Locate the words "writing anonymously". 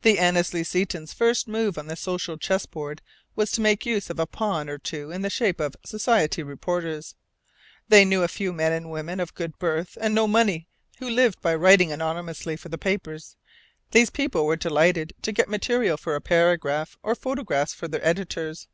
11.54-12.56